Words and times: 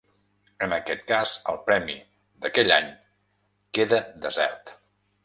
En 0.67 0.71
aquest 0.77 1.03
cas, 1.11 1.33
el 1.53 1.59
premi 1.67 1.97
d'aquell 2.45 2.73
any 2.79 2.87
queda 3.79 4.01
desert. 4.25 4.73